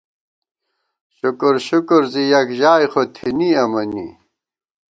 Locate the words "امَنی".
3.63-4.07